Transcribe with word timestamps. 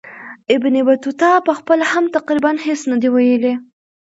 ابن 0.55 0.75
بطوطه 0.87 1.31
پخپله 1.47 1.85
هم 1.91 2.05
تقریبا 2.17 2.51
هیڅ 2.65 2.81
نه 2.91 2.97
دي 3.01 3.09
ویلي. 3.13 3.53